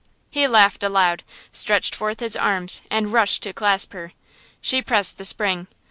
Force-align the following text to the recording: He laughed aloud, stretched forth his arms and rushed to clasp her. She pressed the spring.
He 0.31 0.47
laughed 0.47 0.81
aloud, 0.81 1.21
stretched 1.51 1.93
forth 1.93 2.21
his 2.21 2.35
arms 2.35 2.81
and 2.89 3.13
rushed 3.13 3.43
to 3.43 3.53
clasp 3.53 3.93
her. 3.93 4.13
She 4.59 4.81
pressed 4.81 5.19
the 5.19 5.25
spring. 5.25 5.67